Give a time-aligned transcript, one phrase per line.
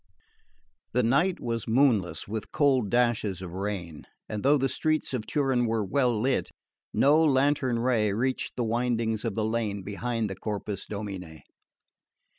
[0.93, 1.01] 3.
[1.03, 5.67] The night was moonless, with cold dashes of rain, and though the streets of Turin
[5.67, 6.49] were well lit
[6.91, 11.43] no lantern ray reached the windings of the lane behind the Corpus Domini.